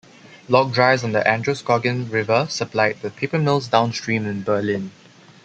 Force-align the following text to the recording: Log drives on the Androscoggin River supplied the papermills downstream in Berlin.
Log 0.49 0.73
drives 0.73 1.03
on 1.03 1.11
the 1.11 1.27
Androscoggin 1.27 2.09
River 2.09 2.47
supplied 2.49 2.99
the 3.03 3.11
papermills 3.11 3.69
downstream 3.69 4.25
in 4.25 4.41
Berlin. 4.41 4.89